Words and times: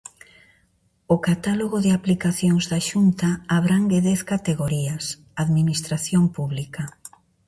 O 1.15 1.17
catálogo 1.27 1.77
de 1.85 1.91
aplicacións 1.97 2.63
da 2.71 2.79
Xunta 2.89 3.29
abrangue 3.57 3.99
dez 4.07 4.21
categorías: 4.31 5.03
Administración 5.43 6.23
pública. 6.37 6.83